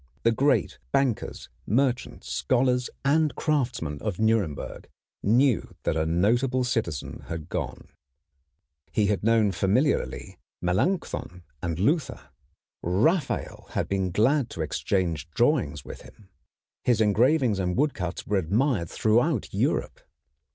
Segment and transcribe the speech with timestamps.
[0.23, 4.89] The great bankers, merchants, scholars, and craftsmen of Nuremberg
[5.21, 7.87] knew that a notable citizen had gone.
[8.91, 12.29] He had known familiarly Melanchthon and Luther.
[12.81, 16.29] Raphael had been glad to exchange drawings with him.
[16.83, 20.01] His engravings and woodcuts were admired throughout Europe.